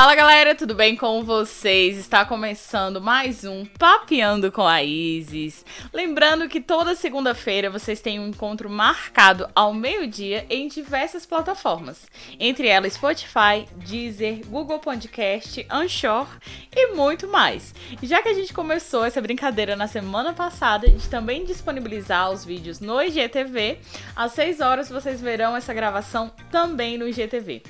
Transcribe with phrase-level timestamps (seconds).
[0.00, 1.98] Fala galera, tudo bem com vocês?
[1.98, 5.62] Está começando mais um Papeando com a Isis.
[5.92, 12.06] Lembrando que toda segunda-feira vocês têm um encontro marcado ao meio-dia em diversas plataformas,
[12.38, 16.26] entre elas Spotify, Deezer, Google Podcast, Anchor
[16.74, 17.74] e muito mais.
[18.02, 22.80] Já que a gente começou essa brincadeira na semana passada de também disponibilizar os vídeos
[22.80, 23.78] no IGTV,
[24.16, 27.62] às 6 horas vocês verão essa gravação também no IGTV.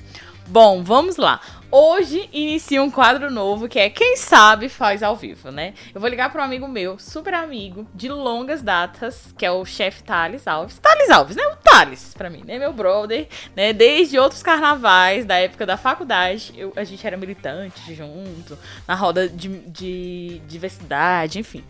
[0.51, 1.41] Bom, vamos lá.
[1.71, 5.75] Hoje inicia um quadro novo que é Quem Sabe Faz ao Vivo, né?
[5.95, 9.65] Eu vou ligar para um amigo meu, super amigo, de longas datas, que é o
[9.65, 10.77] chefe Thales Alves.
[10.81, 11.47] Thales Alves, né?
[11.47, 12.59] O Thales, pra mim, né?
[12.59, 13.73] Meu brother, né?
[13.73, 18.59] Desde outros carnavais, da época da faculdade, eu, a gente era militante junto,
[18.89, 21.63] na roda de, de diversidade, enfim.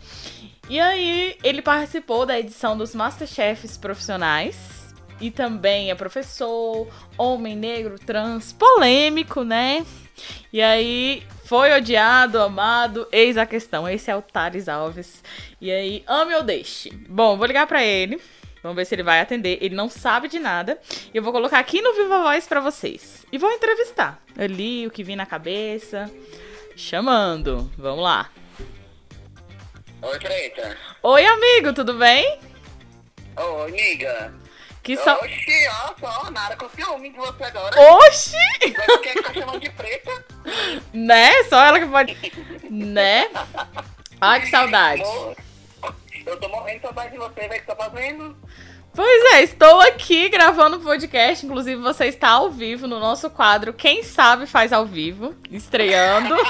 [0.67, 4.80] E aí, ele participou da edição dos Masterchefs profissionais
[5.21, 9.85] e também é professor, homem negro, trans, polêmico, né?
[10.51, 13.87] E aí foi odiado, amado, eis a questão.
[13.87, 15.23] Esse é o Thales Alves.
[15.61, 16.89] E aí, ame ou deixe.
[17.07, 18.19] Bom, vou ligar para ele.
[18.63, 19.57] Vamos ver se ele vai atender.
[19.61, 20.79] Ele não sabe de nada.
[21.13, 23.25] E eu vou colocar aqui no Viva Voz para vocês.
[23.31, 24.21] E vou entrevistar.
[24.37, 26.11] Ali, o que vim na cabeça.
[26.75, 27.71] Chamando.
[27.77, 28.29] Vamos lá.
[30.01, 30.77] Oi, Preta.
[31.03, 32.39] Oi, amigo, tudo bem?
[33.37, 34.40] Oi, amiga.
[34.83, 35.15] Que só.
[35.15, 37.79] Oxi, ó, só, nada com ciúme de você agora.
[37.79, 38.35] Oxi!
[38.61, 40.25] Você quer que tá chamando de preta?
[40.91, 41.43] Né?
[41.43, 42.17] Só ela que pode.
[42.69, 43.29] Né?
[44.19, 45.03] Ai, que saudade.
[46.25, 48.35] Eu tô morrendo de saudade de você, velho, que tá fazendo?
[48.93, 51.45] Pois é, estou aqui gravando o podcast.
[51.45, 56.35] Inclusive, você está ao vivo no nosso quadro Quem Sabe Faz ao Vivo, estreando.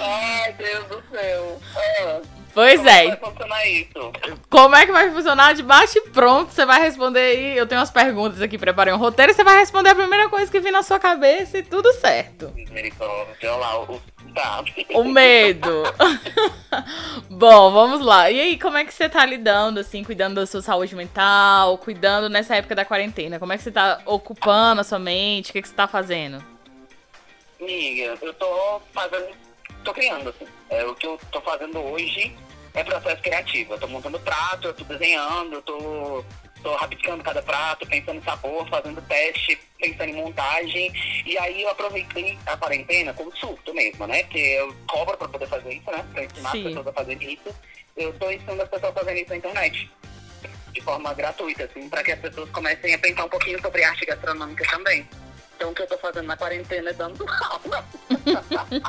[0.00, 1.60] Ai, Deus do céu.
[1.76, 2.37] Ah.
[2.58, 3.14] Pois Como é.
[3.14, 4.12] Como vai funcionar isso?
[4.50, 5.54] Como é que vai funcionar?
[5.54, 7.56] De bate pronto, você vai responder aí.
[7.56, 9.30] Eu tenho umas perguntas aqui, preparei um roteiro.
[9.30, 12.52] E você vai responder a primeira coisa que vir na sua cabeça e tudo certo.
[12.56, 14.00] Misericórdia, olha lá, o...
[14.34, 14.64] Tá.
[14.92, 15.84] O medo.
[17.30, 18.28] Bom, vamos lá.
[18.28, 22.28] E aí, como é que você tá lidando, assim, cuidando da sua saúde mental, cuidando
[22.28, 23.38] nessa época da quarentena?
[23.38, 25.50] Como é que você tá ocupando a sua mente?
[25.50, 26.44] O que, que você tá fazendo?
[27.60, 29.28] Amiga, eu tô fazendo...
[29.84, 30.46] Tô criando, assim.
[30.68, 32.36] É, o que eu tô fazendo hoje
[32.78, 33.74] é processo criativo.
[33.74, 36.24] Eu tô montando prato, eu tô desenhando, eu tô,
[36.62, 40.92] tô rabiscando cada prato, pensando em sabor, fazendo teste, pensando em montagem.
[41.26, 44.22] E aí eu aproveitei a quarentena como surto mesmo, né?
[44.24, 46.04] Porque eu cobro pra poder fazer isso, né?
[46.12, 46.58] Pra ensinar Sim.
[46.58, 47.54] as pessoas a fazerem isso.
[47.96, 49.90] Eu tô ensinando as pessoas a fazerem isso na internet.
[50.72, 54.06] De forma gratuita, assim, pra que as pessoas comecem a pensar um pouquinho sobre arte
[54.06, 55.08] gastronômica também.
[55.58, 57.84] Então o que eu tô fazendo na quarentena é dando aula.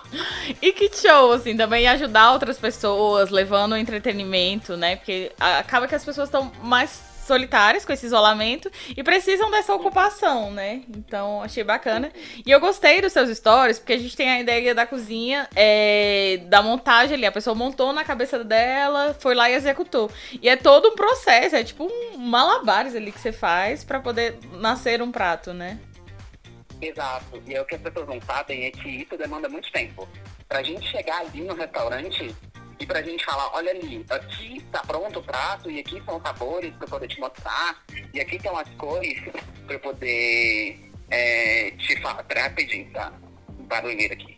[0.62, 4.96] E que show, assim, também ajudar outras pessoas, levando entretenimento, né?
[4.96, 10.52] Porque acaba que as pessoas estão mais solitárias com esse isolamento e precisam dessa ocupação,
[10.52, 10.82] né?
[10.90, 12.12] Então, achei bacana.
[12.46, 16.40] E eu gostei dos seus stories, porque a gente tem a ideia da cozinha, é,
[16.46, 17.26] da montagem ali.
[17.26, 20.12] A pessoa montou na cabeça dela, foi lá e executou.
[20.42, 24.38] E é todo um processo, é tipo um malabares ali que você faz pra poder
[24.60, 25.80] nascer um prato, né?
[26.82, 27.42] Exato.
[27.46, 30.08] E é o que as pessoas não sabem é que isso demanda muito tempo.
[30.48, 32.34] Pra gente chegar ali no restaurante
[32.80, 36.24] e pra gente falar, olha ali, aqui tá pronto o prato e aqui são os
[36.24, 39.20] sabores pra eu poder te mostrar e aqui estão as cores
[39.66, 40.80] pra eu poder
[41.12, 42.26] é, te falar.
[42.36, 43.12] Rapidinho, tá?
[43.68, 44.38] Barulheiro aqui.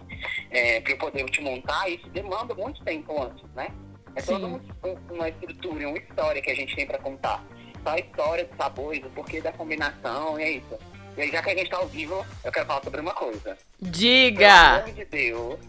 [0.50, 3.70] É, pra eu poder te montar, isso demanda muito tempo antes, né?
[4.16, 4.62] É toda Sim.
[4.84, 7.44] um- uma estrutura, uma história que a gente tem pra contar.
[7.84, 10.78] Só a história dos sabores, o porquê da combinação, e é isso.
[11.18, 13.58] E aí, já que a gente tá ao vivo, eu quero falar sobre uma coisa.
[13.80, 14.78] Pelo Diga!
[14.78, 15.60] amor de Deus,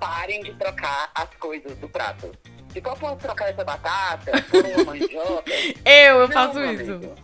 [0.00, 2.32] parem de trocar as coisas do prato.
[2.72, 5.50] Se eu posso trocar essa batata por uma mandioca...
[5.84, 6.92] Eu, eu não, faço isso.
[6.92, 7.14] amigo.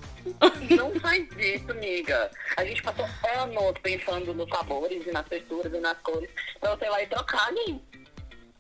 [0.70, 2.30] Não faz isso, amiga.
[2.56, 3.06] A gente passou
[3.38, 6.30] anos pensando nos sabores e nas texturas e nas cores
[6.60, 7.78] pra você lá e trocar, né?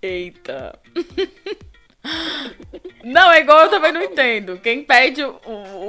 [0.02, 0.78] Eita.
[3.04, 4.58] Não, é igual eu também não entendo.
[4.58, 5.38] Quem pede o,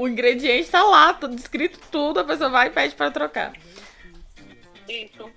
[0.02, 3.54] o- ingrediente tá lá, tudo escrito tudo, a pessoa vai e pede pra trocar.
[4.88, 5.30] Isso.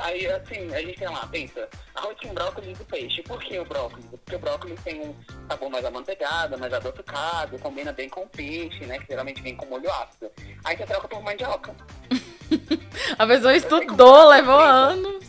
[0.00, 3.22] Aí, assim, a gente tem lá, pensa, arroz com brócolis e peixe.
[3.22, 4.06] Por que o brócolis?
[4.06, 5.14] Porque o brócolis tem um
[5.48, 8.98] sabor mais amanteigado, mais adocicado, combina bem com o peixe, né?
[9.00, 10.30] Que geralmente vem com molho ácido.
[10.64, 11.74] Aí você troca por mandioca.
[13.18, 15.24] A pessoa estudou, levou anos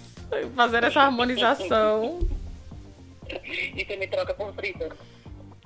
[0.56, 2.20] fazer essa harmonização.
[3.30, 4.54] E você me troca por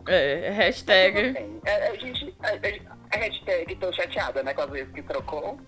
[0.04, 0.12] frita.
[0.12, 1.60] É, hashtag.
[1.66, 4.54] É, a gente, a, a, a hashtag tô chateada, né?
[4.54, 5.60] Com as vezes que trocou,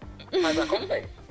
[0.42, 1.10] mas acontece.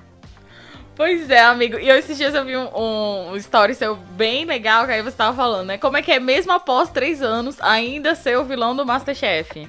[0.94, 1.78] Pois é, amigo.
[1.78, 5.16] E eu, esses dias eu vi um, um story seu bem legal, que aí você
[5.16, 5.78] tava falando, né?
[5.78, 9.66] Como é que é, mesmo após três anos, ainda ser o vilão do Masterchef?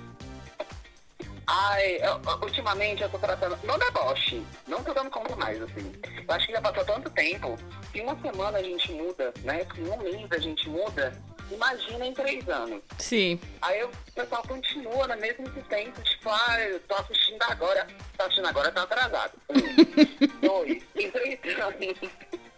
[1.47, 3.57] Ai, eu, ultimamente eu tô tratando.
[3.63, 4.43] Não deboche.
[4.67, 5.91] Não tô dando conta mais, assim.
[6.27, 7.57] Eu acho que já passou tanto tempo.
[7.91, 9.65] Se uma semana a gente muda, né?
[9.73, 11.13] Se um mês a gente muda,
[11.51, 12.81] imagina em três anos.
[12.97, 13.39] Sim.
[13.61, 17.87] Aí o pessoal continua na mesma insistência, tipo, ah, eu tô assistindo agora.
[18.17, 19.33] Tá assistindo agora, tá atrasado.
[19.49, 21.97] Um, dois, em três anos.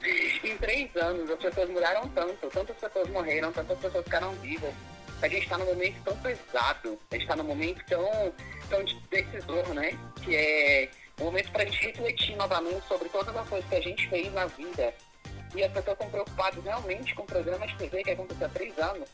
[0.43, 4.73] em três anos as pessoas mudaram tanto, tantas pessoas morreram, tantas pessoas ficaram vivas.
[5.21, 8.33] A gente está num momento tão pesado, a gente está num momento tão,
[8.69, 9.97] tão decisor, né?
[10.23, 10.89] Que é
[11.19, 14.31] um momento para a gente refletir novamente sobre todas as coisas que a gente fez
[14.33, 14.93] na vida
[15.55, 18.77] e as pessoas estão preocupadas realmente com o programa de TV que aconteceu há três
[18.77, 19.09] anos.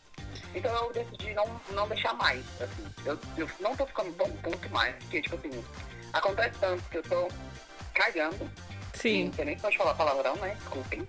[0.54, 2.86] Então eu decidi não, não deixar mais, assim.
[3.06, 5.64] Eu, eu não tô ficando tão ponto mais, porque, tipo assim,
[6.14, 7.28] acontece tanto que eu tô
[7.94, 8.52] cagando.
[8.94, 9.26] Sim.
[9.26, 10.56] Não sei nem se pode falar palavrão, né?
[10.56, 11.08] Desculpem.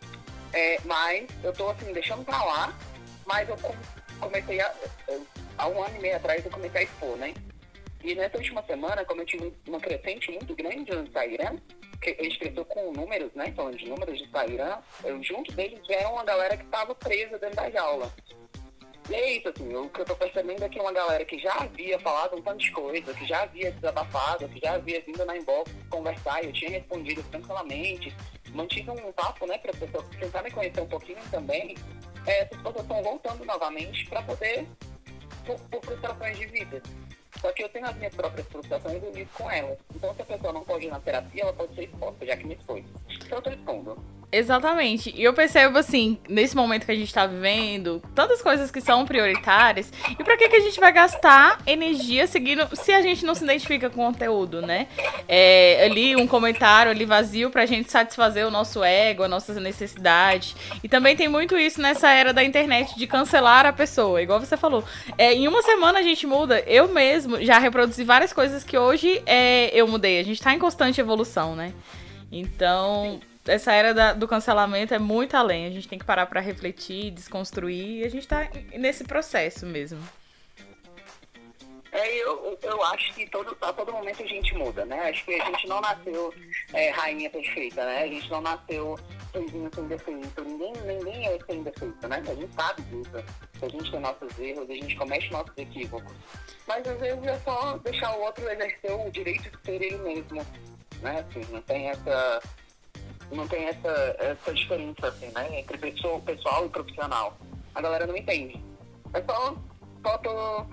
[0.53, 2.75] É, mas eu tô, assim, deixando pra lá,
[3.27, 3.57] mas eu
[4.21, 4.73] comecei a...
[5.59, 7.35] Há um ano e meio atrás eu comecei a expor, né?
[8.05, 11.57] E nessa última semana, como eu tive uma crescente muito grande no Instagram,
[12.01, 13.53] que gente cresceu com números, né?
[13.55, 17.57] Falando de números de Instagram, eu, junto deles vieram uma galera que estava presa dentro
[17.57, 18.13] da jaula.
[19.11, 21.53] E é isso, assim, o que eu tô percebendo é que uma galera que já
[21.55, 25.37] havia falado um tanto de coisa, que já havia desabafado, que já havia vindo na
[25.37, 28.15] inbox conversar, eu tinha respondido tranquilamente,
[28.51, 31.77] mantive um papo, né, para pessoas tentar me conhecer um pouquinho também,
[32.27, 34.67] é, essas pessoas estão voltando novamente para poder,
[35.45, 36.83] por, por frustrações de vida.
[37.41, 39.79] Só que eu tenho as minhas próprias frustrações e lido com elas.
[39.95, 42.47] Então, se a pessoa não pode ir na terapia, ela pode ser exposta, já que
[42.47, 42.85] me expôs.
[43.09, 44.22] Então, eu tô expondo.
[44.33, 45.13] Exatamente.
[45.15, 49.05] E eu percebo, assim, nesse momento que a gente tá vivendo, tantas coisas que são
[49.05, 49.93] prioritárias.
[50.19, 53.45] E pra que, que a gente vai gastar energia seguindo se a gente não se
[53.45, 54.89] identifica com o conteúdo, né?
[55.29, 60.57] É, ali um comentário ali vazio pra gente satisfazer o nosso ego, a nossas necessidades.
[60.83, 64.57] E também tem muito isso nessa era da internet de cancelar a pessoa, igual você
[64.57, 64.83] falou.
[65.19, 66.61] É, em uma semana a gente muda.
[66.61, 70.19] Eu mesmo já reproduzi várias coisas que hoje é, eu mudei.
[70.19, 71.75] A gente tá em constante evolução, né?
[72.31, 75.67] Então essa era da, do cancelamento é muito além.
[75.67, 78.01] A gente tem que parar para refletir, desconstruir.
[78.01, 80.01] E a gente tá nesse processo mesmo.
[81.93, 85.11] É, eu, eu acho que todo, a todo momento a gente muda, né?
[85.11, 86.33] Acho que a gente não nasceu
[86.73, 88.05] é, rainha perfeita, né?
[88.05, 88.99] A gente não nasceu
[89.31, 90.43] coisinha sem defeito.
[90.43, 92.23] Ninguém, ninguém é sem defeito, né?
[92.27, 93.25] A gente sabe disso.
[93.61, 96.15] A gente tem nossos erros, a gente comete nossos equívocos.
[96.67, 100.47] Mas às vezes é só deixar o outro exercer o direito de ser ele mesmo,
[101.03, 101.27] né?
[101.29, 102.41] Assim, não tem essa
[103.35, 105.61] não tem essa, essa diferença, assim, né?
[105.61, 107.37] Entre pessoa, pessoal e profissional.
[107.75, 108.63] A galera não entende.
[109.15, 109.57] É só,
[110.05, 110.67] só tô,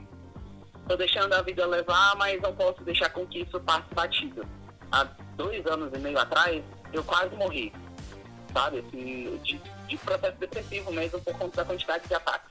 [0.87, 4.45] tô deixando a vida levar, mas não posso deixar com que isso passe batido.
[4.91, 7.71] Há dois anos e meio atrás, eu quase morri,
[8.53, 8.79] sabe?
[8.79, 12.49] Assim, de, de processo depressivo mesmo, por conta da quantidade de ataques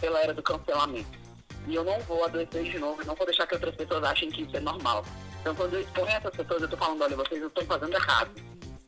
[0.00, 1.18] pela era do cancelamento.
[1.66, 4.42] E eu não vou adoecer de novo, não vou deixar que outras pessoas achem que
[4.42, 5.04] isso é normal.
[5.40, 8.30] Então, quando eu exponho essas pessoas, eu tô falando, olha, vocês estão fazendo errado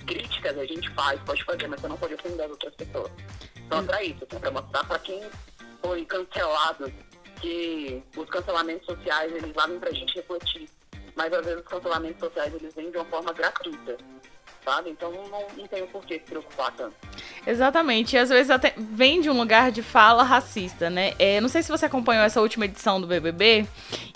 [0.02, 3.10] críticas a gente faz, pode fazer, mas você não pode ofender as outras pessoas.
[3.56, 5.22] Então é pra isso, para mostrar para quem
[5.80, 6.92] foi cancelado
[7.40, 10.68] que os cancelamentos sociais eles valem pra gente refletir.
[11.14, 13.96] Mas às vezes os cancelamentos sociais eles vêm de uma forma gratuita
[14.64, 14.90] sabe?
[14.90, 16.94] Então não, não tem por que se preocupar tanto.
[17.46, 21.14] Exatamente, e às vezes até vem de um lugar de fala racista, né?
[21.18, 23.66] É, não sei se você acompanhou essa última edição do BBB,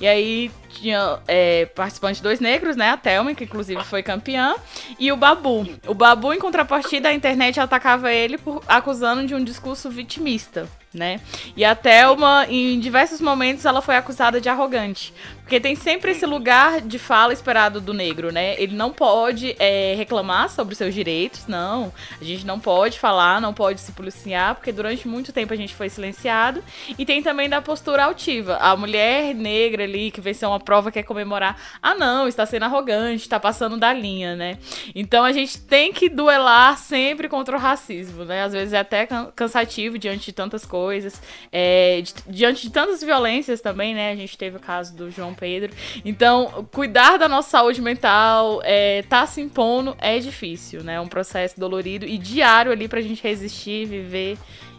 [0.01, 2.91] e aí tinha é, participantes dois negros, né?
[2.91, 4.55] A Thelma, que inclusive foi campeã,
[4.99, 5.67] e o Babu.
[5.87, 11.21] O Babu, em contrapartida, a internet atacava ele por acusando de um discurso vitimista né?
[11.57, 15.13] E a Thelma, em diversos momentos, ela foi acusada de arrogante.
[15.47, 18.61] Porque tem sempre esse lugar de fala esperado do negro, né?
[18.61, 21.93] Ele não pode é, reclamar sobre os seus direitos, não.
[22.21, 25.73] A gente não pode falar, não pode se policiar, porque durante muito tempo a gente
[25.73, 26.65] foi silenciado.
[26.99, 28.57] E tem também da postura altiva.
[28.57, 31.57] A mulher negra ali que venceu uma prova quer comemorar.
[31.81, 34.59] Ah, não, está sendo arrogante, está passando da linha, né?
[34.97, 38.43] Então a gente tem que duelar sempre contra o racismo, né?
[38.43, 41.23] Às vezes é até cansativo diante de tantas coisas.
[41.53, 44.11] É, diante de tantas violências também, né?
[44.11, 45.73] A gente teve o caso do João Pedro.
[46.05, 50.95] Então, cuidar da nossa saúde mental, é, tá se impondo, é difícil, né?
[50.95, 54.39] É um processo dolorido e diário ali pra gente resistir, viver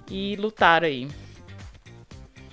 [0.09, 1.07] e lutar aí.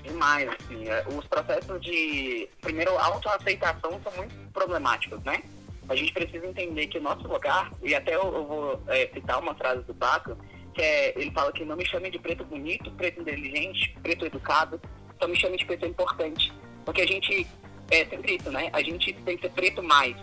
[0.02, 5.42] Demais, assim, é, os processos de, primeiro, autoaceitação são muito problemáticos, né?
[5.88, 9.40] A gente precisa entender que o nosso lugar, e até eu, eu vou é, citar
[9.40, 10.36] uma frase do Paco,
[10.74, 14.80] que é, ele fala que não me chame de preto bonito, preto inteligente, preto educado,
[15.20, 16.52] só me chame de preto importante.
[16.84, 17.46] Porque a gente,
[17.90, 18.70] é sempre isso, né?
[18.72, 20.16] A gente tem que ser preto mais.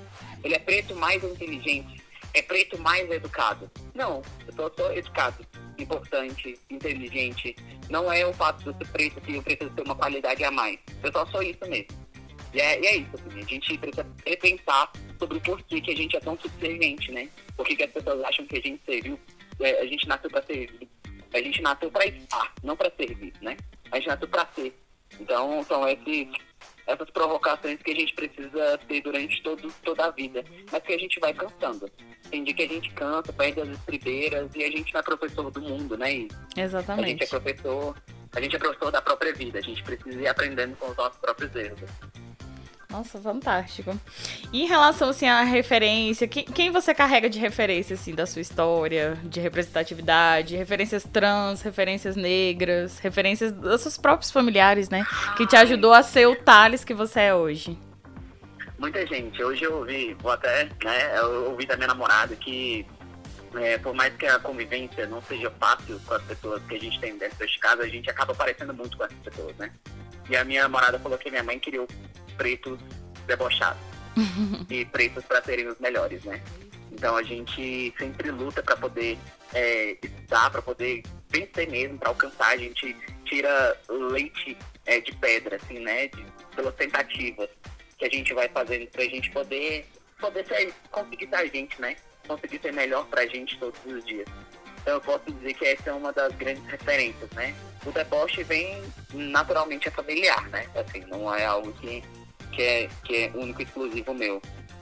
[0.43, 2.01] Ele é preto mais inteligente.
[2.33, 3.69] é preto mais educado.
[3.93, 5.45] Não, eu só sou educado,
[5.77, 7.55] importante, inteligente.
[7.89, 10.79] Não é o fato de ser preto que eu preciso ter uma qualidade a mais.
[11.03, 11.99] Eu só sou isso mesmo.
[12.53, 15.95] E é, e é isso, assim, a gente precisa repensar sobre o porquê que a
[15.95, 17.29] gente é tão subserviente, né?
[17.55, 19.19] Por que, que as pessoas acham que a gente serviu,
[19.59, 20.89] é, a gente nasceu para servir.
[21.33, 23.55] A gente nasceu para estar, não para servir, né?
[23.91, 24.77] A gente nasceu para ser.
[25.19, 26.27] Então, são esses,
[26.91, 30.97] essas provocações que a gente precisa ter durante todo, toda a vida, mas que a
[30.97, 31.89] gente vai cansando.
[32.29, 35.51] Tem dia que a gente cansa, perde as estribeiras e a gente não é professor
[35.51, 36.13] do mundo, né?
[36.13, 37.05] E Exatamente.
[37.05, 37.95] A gente é professor,
[38.33, 41.17] a gente é professor da própria vida, a gente precisa ir aprendendo com os nossos
[41.19, 41.89] próprios erros.
[42.91, 43.97] Nossa, fantástico.
[44.51, 48.41] E em relação assim à referência, quem, quem, você carrega de referência assim da sua
[48.41, 55.05] história, de representatividade, referências trans, referências negras, referências dos seus próprios familiares, né,
[55.37, 57.77] que te ajudou a ser o Thales que você é hoje?
[58.77, 59.41] Muita gente.
[59.41, 62.85] Hoje eu ouvi, vou até, né, eu ouvi da minha namorada que
[63.55, 66.99] é, por mais que a convivência não seja fácil com as pessoas que a gente
[66.99, 69.71] tem dentro de casa, a gente acaba parecendo muito com essas pessoas, né?
[70.29, 71.85] E a minha namorada falou que minha mãe queria
[72.41, 72.79] pretos
[73.27, 73.79] debochados
[74.67, 76.41] e pretos para serem os melhores, né?
[76.91, 79.15] Então a gente sempre luta para poder
[79.53, 82.49] é, estudar, para poder vencer mesmo, para alcançar.
[82.49, 82.95] A gente
[83.25, 84.57] tira leite
[84.87, 86.07] é, de pedra, assim, né?
[86.07, 87.47] De, pelas tentativas
[87.97, 89.85] que a gente vai fazendo para a gente poder,
[90.19, 91.95] poder ser, conseguir ser a gente, né?
[92.27, 94.27] Conseguir ser melhor para a gente todos os dias.
[94.81, 97.55] Então eu posso dizer que essa é uma das grandes referências, né?
[97.85, 98.81] O deboche vem
[99.13, 100.67] naturalmente é familiar, né?
[100.75, 102.03] Assim, não é algo que
[102.51, 104.41] que é, que é único e exclusivo meu.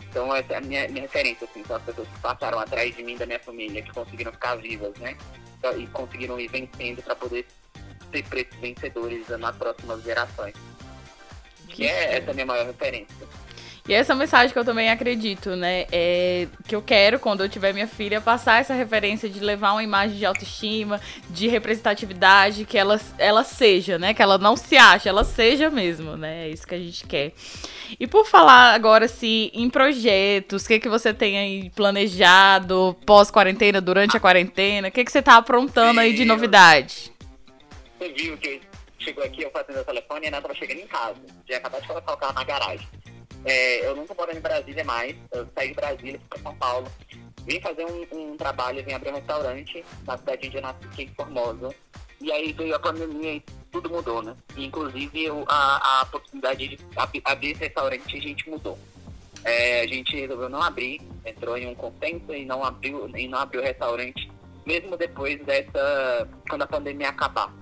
[0.09, 3.03] Então essa é a minha, minha referência, assim, são as pessoas que passaram atrás de
[3.03, 5.15] mim, da minha família, que conseguiram ficar vivas, né?
[5.57, 7.45] Então, e conseguiram ir vencendo para poder
[8.11, 10.55] ser pretos vencedores nas próximas gerações.
[11.67, 13.27] Que é essa a minha maior referência.
[13.89, 15.87] E essa mensagem que eu também acredito, né?
[15.91, 19.81] É que eu quero, quando eu tiver minha filha, passar essa referência de levar uma
[19.81, 24.13] imagem de autoestima, de representatividade, que ela, ela seja, né?
[24.13, 26.45] Que ela não se ache, ela seja mesmo, né?
[26.45, 27.33] É isso que a gente quer.
[27.99, 33.81] E por falar agora, assim, em projetos, o que, que você tem aí planejado pós-quarentena,
[33.81, 34.89] durante a quarentena?
[34.89, 37.11] O que, que você tá aprontando aí de novidade?
[37.97, 38.61] Você viu que
[38.99, 41.15] chegou aqui, eu fazendo o telefone e a Ana tava chegando em casa.
[41.49, 42.87] Já acabou de colocar o carro na garagem.
[43.45, 46.87] É, eu nunca moro em Brasília mais, eu saí de Brasília, fui para São Paulo,
[47.45, 51.73] vim fazer um, um, trabalho, vim abrir um restaurante na cidade de Nasci, Formosa,
[52.19, 54.35] e aí veio a pandemia e tudo mudou, né?
[54.57, 58.77] E, inclusive eu, a, a possibilidade de ab abrir esse restaurante a gente mudou.
[59.45, 63.39] É, a gente resolveu não abrir, entrou em um consenso e não abriu, e não
[63.39, 64.29] abriu o restaurante,
[64.65, 67.53] mesmo depois dessa, quando a pandemia acabar.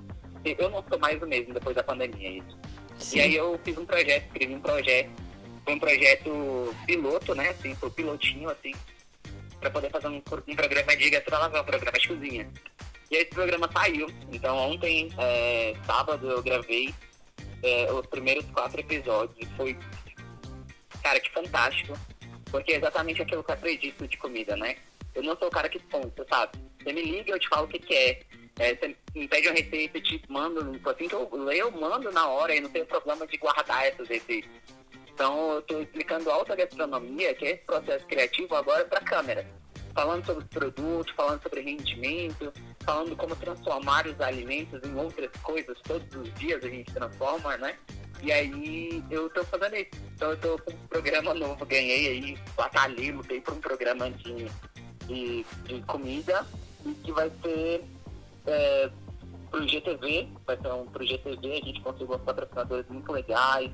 [0.44, 2.58] Eu não sou mais o mesmo depois da pandemia, isso.
[2.98, 3.18] Sim.
[3.18, 5.27] E aí eu fiz um projeto, escrevi um projeto
[5.68, 7.50] foi um projeto piloto, né?
[7.50, 8.74] Assim, foi pilotinho, assim,
[9.60, 10.22] para poder fazer um, um
[10.56, 12.50] programa de gastronomia, um programa de cozinha.
[13.12, 14.08] E esse programa saiu.
[14.32, 16.96] Então ontem, é, sábado, eu gravei
[17.62, 19.36] é, os primeiros quatro episódios.
[19.42, 19.78] E foi,
[21.04, 22.00] cara, que fantástico.
[22.50, 24.78] Porque é exatamente aquilo que eu acredito de comida, né?
[25.14, 26.58] Eu não sou o cara que ponta, sabe?
[26.82, 28.22] Você me liga, eu te falo o que, que é.
[28.60, 28.74] é.
[28.74, 32.26] Você me pede uma receita, eu te mando, assim que eu leio, eu mando na
[32.26, 34.50] hora e não tenho problema de guardar essas receitas.
[35.18, 39.48] Então, eu estou explicando alta gastronomia, que é esse processo criativo, agora para câmera.
[39.96, 45.76] Falando sobre os produtos, falando sobre rendimento, falando como transformar os alimentos em outras coisas.
[45.82, 47.76] Todos os dias a gente transforma, né?
[48.22, 49.90] E aí eu estou fazendo isso.
[50.14, 54.46] Então eu estou com um programa novo, ganhei aí, batalhei, lutei por um programa de,
[55.08, 56.46] de, de comida
[57.04, 57.84] que vai ser
[58.46, 58.92] é,
[59.50, 63.72] pro GTV, vai ser um pro GTV, a gente conseguiu uns patrocinadores muito legais,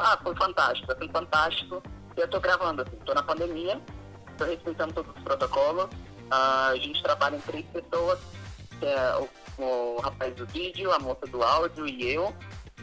[0.00, 1.82] ah, foi fantástico, foi fantástico.
[2.16, 3.80] Eu tô gravando, assim, tô na pandemia,
[4.36, 5.84] tô respeitando todos os protocolos.
[5.84, 8.18] Uh, a gente trabalha em três pessoas,
[8.80, 12.34] é o, o, rapaz do vídeo, a moça do áudio e eu.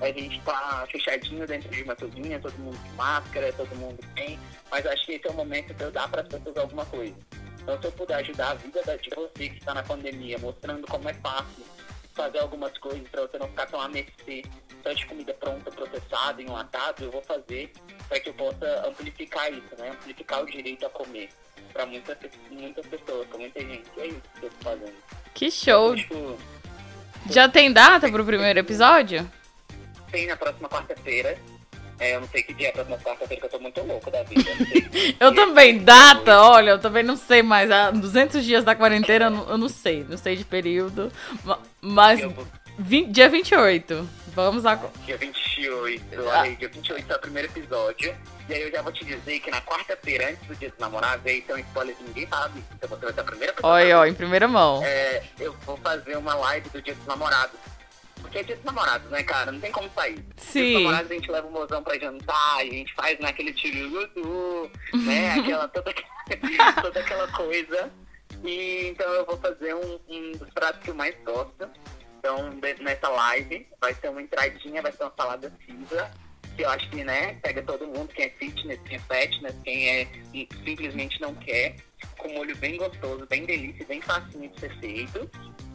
[0.02, 4.40] A gente tá fechadinho dentro de uma cozinha, todo mundo com máscara, todo mundo bem.
[4.72, 7.16] Mas acho que esse é o momento de eu dar para as pessoas alguma coisa.
[7.62, 11.10] Então, se eu puder ajudar a vida de você que está na pandemia, mostrando como
[11.10, 11.66] é fácil
[12.14, 14.44] fazer algumas coisas para você não ficar tão a mercê
[14.84, 17.72] só de comida pronta, processada, em atado, eu vou fazer
[18.08, 19.92] para que eu possa amplificar isso, né?
[19.92, 21.30] Amplificar o direito a comer
[21.74, 22.18] para muitas,
[22.50, 23.84] muitas pessoas, para muita gente.
[23.98, 24.94] É isso que eu tô fazendo.
[25.34, 25.96] Que show!
[25.96, 26.38] Tipo,
[27.30, 29.30] Já tem data pro primeiro episódio?
[30.12, 31.38] Tem na próxima quarta-feira.
[32.00, 34.10] É, eu não sei que dia é a próxima quarta-feira, que eu tô muito louco
[34.10, 34.50] da vida.
[35.20, 37.70] eu também, data, olha, eu também não sei mais.
[37.70, 40.06] Há 200 dias da quarentena, eu não, eu não sei.
[40.08, 41.12] Não sei de período.
[41.82, 42.22] Mas.
[42.80, 44.10] 20, dia 28.
[44.34, 44.94] Vamos agora.
[45.06, 46.22] Dia 28.
[46.22, 48.16] Olha aí, dia 28 é o primeiro episódio.
[48.48, 51.26] E aí eu já vou te dizer que na quarta-feira, antes do dia dos namorados,
[51.26, 52.64] aí tem um spoiler que ninguém sabe.
[52.74, 53.74] Então você vai ser a primeira pessoa.
[53.74, 54.82] Olha, ó, em primeira mão.
[54.84, 57.60] É, eu vou fazer uma live do dia dos namorados.
[58.22, 59.52] Porque é dia dos namorados, né, cara?
[59.52, 60.16] Não tem como sair.
[60.16, 60.74] Dia dos Sim.
[60.76, 64.10] namorados a gente leva o mozão pra jantar, a gente faz naquele tiro
[64.94, 65.34] né?
[65.40, 65.94] Aquela, toda,
[66.82, 67.92] toda aquela coisa.
[68.44, 71.70] E então eu vou fazer um, um dos pratos que eu mais gosto.
[72.20, 72.50] Então,
[72.82, 76.12] nessa live, vai ser uma entradinha, vai ser uma salada cinza.
[76.56, 79.90] Que eu acho que, né, pega todo mundo, quem é fitness, quem é fatness, quem
[79.90, 81.78] é e simplesmente não quer.
[82.18, 85.30] Com molho bem gostoso, bem delícia, bem facinho de ser feito.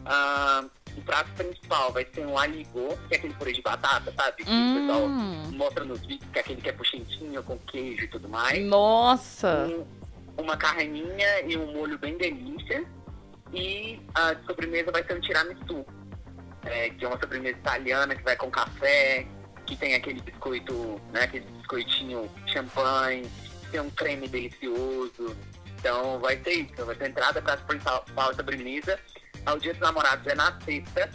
[0.05, 0.63] Ah,
[0.95, 4.43] o prato principal vai ser um aligô, que é aquele purê de batata, sabe?
[4.43, 8.03] Que o pessoal Hum, mostra nos vídeos, que é aquele que é puxentinho, com queijo
[8.03, 8.63] e tudo mais.
[8.63, 9.65] nossa.
[9.67, 9.85] Um-
[10.37, 12.85] uma carninha e um molho bem delícia.
[13.53, 15.85] E a sobremesa vai ser um tiramisu,
[16.65, 19.25] é, que é uma sobremesa italiana que vai com café,
[19.65, 23.29] que tem aquele biscoito, né, aquele biscoitinho champanhe,
[23.71, 25.35] tem um creme delicioso.
[25.79, 28.03] Então vai ter isso, vai ter entrada, prato principal,
[28.35, 28.99] sobremesa.
[29.45, 31.09] Ao dia dos namorados é na sexta.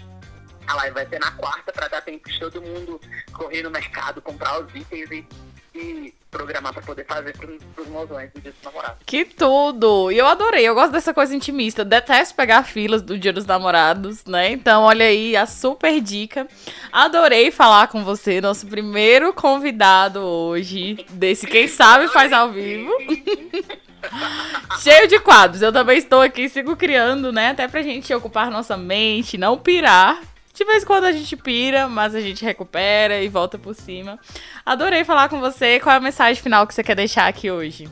[0.66, 3.00] A live vai ser na quarta para dar tempo de todo mundo
[3.32, 5.26] correr no mercado, comprar os itens e,
[5.74, 8.98] e programar para poder fazer pros, pros mozões do dia dos namorados.
[9.04, 10.10] Que tudo!
[10.12, 11.84] E eu adorei, eu gosto dessa coisa intimista.
[11.84, 14.52] Detesto pegar filas do Dia dos Namorados, né?
[14.52, 16.46] Então, olha aí a super dica.
[16.92, 22.90] Adorei falar com você, nosso primeiro convidado hoje, desse Quem Sabe Faz ao Vivo.
[24.80, 25.62] Cheio de quadros.
[25.62, 27.50] Eu também estou aqui, sigo criando, né?
[27.50, 30.18] Até pra gente ocupar nossa mente, não pirar.
[30.60, 34.20] De vez em quando a gente pira, mas a gente recupera e volta por cima.
[34.62, 35.80] Adorei falar com você.
[35.80, 37.88] Qual é a mensagem final que você quer deixar aqui hoje?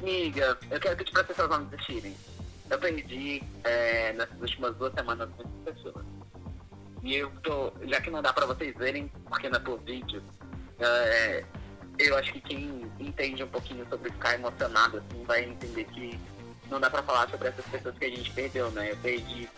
[0.00, 2.16] Amiga, eu quero pedir para as pessoas não desistirem.
[2.70, 6.06] Eu perdi é, nessas últimas duas semanas muitas pessoas.
[7.02, 10.22] E eu tô, já que não dá para vocês verem, porque não é por vídeo,
[10.78, 11.42] é,
[11.98, 16.20] eu acho que quem entende um pouquinho sobre ficar emocionado assim vai entender que
[16.70, 18.92] não dá para falar sobre essas pessoas que a gente perdeu, né?
[18.92, 19.48] Eu perdi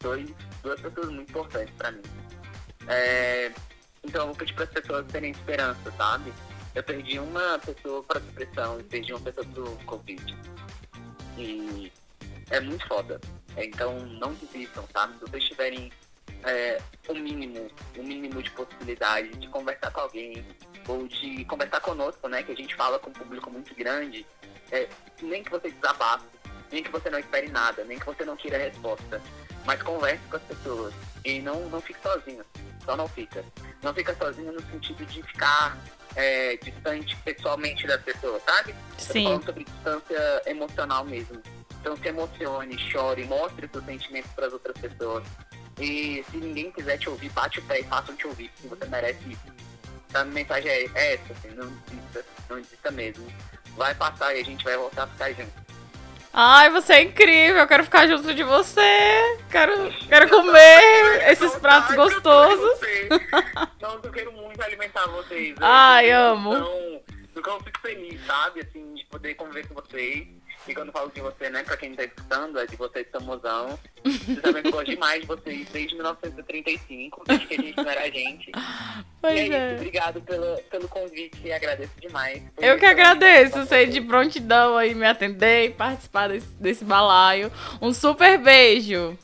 [0.00, 0.30] dois,
[0.62, 2.02] duas pessoas muito importantes para mim.
[2.88, 3.52] É,
[4.02, 6.32] então eu vou pedir para as pessoas terem esperança, sabe?
[6.74, 10.36] Eu perdi uma pessoa para depressão e perdi uma pessoa pro Covid.
[11.36, 11.92] E
[12.50, 13.20] é muito foda.
[13.56, 15.14] Então não desistam, sabe?
[15.14, 15.92] Se vocês tiverem
[16.44, 20.44] é, o mínimo, o mínimo de possibilidade de conversar com alguém
[20.88, 22.42] ou de conversar conosco, né?
[22.42, 24.26] Que a gente fala com um público muito grande,
[24.70, 24.88] é,
[25.20, 26.26] nem que você desabafe,
[26.70, 29.20] nem que você não espere nada, nem que você não queira resposta,
[29.64, 30.94] mas converse com as pessoas
[31.24, 32.44] e não, não fique sozinho,
[32.84, 33.44] só não fica.
[33.82, 35.76] Não fica sozinho no sentido de ficar
[36.16, 38.74] é, distante pessoalmente das pessoas, sabe?
[38.98, 39.24] Sim.
[39.24, 41.40] falando sobre distância emocional mesmo.
[41.80, 45.24] Então se emocione, chore, mostre seus sentimentos para as outras pessoas.
[45.78, 48.84] E se ninguém quiser te ouvir, bate o pé e façam te ouvir, porque você
[48.86, 49.60] merece isso.
[50.08, 53.26] Então, a mensagem é é essa, assim, não desista, não desista mesmo.
[53.76, 55.69] Vai passar e a gente vai voltar a ficar junto.
[56.32, 58.80] Ai, você é incrível, eu quero ficar junto de você.
[59.50, 62.80] Quero, quero comer esses pratos gostosos.
[63.80, 65.56] Não, eu quero muito alimentar vocês.
[65.60, 66.54] Ai, amo.
[66.54, 67.02] Então,
[67.36, 70.28] então eu fico feliz, sabe, assim, de poder conviver com vocês.
[70.68, 73.78] E quando eu falo de você, né, pra quem tá escutando, é de vocês famosão.
[74.04, 77.90] Vocês sabem que eu gosto demais de vocês desde 1935, desde que a gente não
[77.90, 78.50] era gente.
[78.50, 79.74] e é Pois isso, é.
[79.74, 82.42] obrigado pelo, pelo convite e agradeço demais.
[82.58, 87.50] Eu que agradeço você de prontidão aí me atender e participar desse, desse balaio.
[87.80, 89.16] Um super beijo.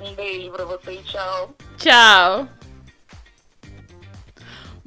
[0.00, 1.54] Um beijo pra você e tchau.
[1.76, 2.59] Tchau.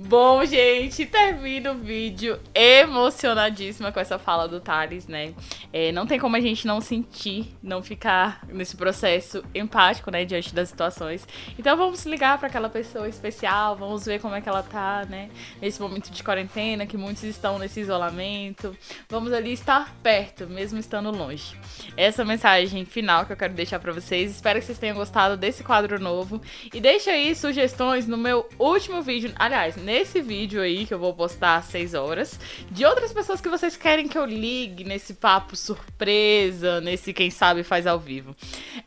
[0.05, 5.33] Bom, gente, termina o vídeo emocionadíssima com essa fala do Thales, né?
[5.71, 10.53] É, não tem como a gente não sentir, não ficar nesse processo empático, né, diante
[10.53, 11.25] das situações.
[11.57, 15.29] Então vamos ligar para aquela pessoa especial, vamos ver como é que ela tá, né?
[15.61, 18.75] Nesse momento de quarentena, que muitos estão nesse isolamento.
[19.07, 21.55] Vamos ali estar perto, mesmo estando longe.
[21.95, 24.31] Essa mensagem final que eu quero deixar para vocês.
[24.31, 26.41] Espero que vocês tenham gostado desse quadro novo.
[26.73, 29.31] E deixa aí sugestões no meu último vídeo.
[29.37, 32.39] Aliás, nesse vídeo aí que eu vou postar às 6 horas.
[32.71, 37.61] De outras pessoas que vocês querem que eu ligue nesse papo surpresa, nesse quem sabe
[37.61, 38.35] faz ao vivo.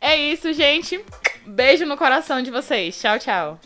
[0.01, 1.01] É isso, gente.
[1.47, 3.01] Beijo no coração de vocês.
[3.01, 3.61] Tchau, tchau.